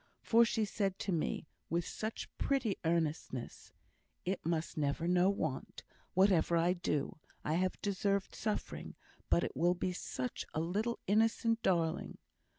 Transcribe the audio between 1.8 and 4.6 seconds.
such pretty earnestness, 'It